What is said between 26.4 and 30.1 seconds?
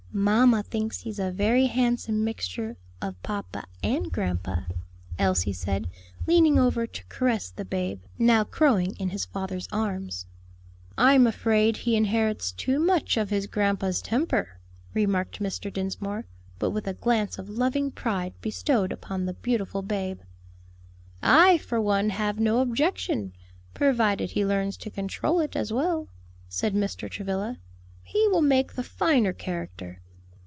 said Mr. Travilla; "he will make the finer character."